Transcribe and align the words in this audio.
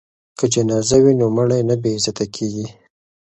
که 0.37 0.45
جنازه 0.53 0.97
وي 1.03 1.13
نو 1.19 1.27
مړی 1.35 1.61
نه 1.69 1.75
بې 1.81 1.91
عزته 1.97 2.25
کیږي. 2.35 2.67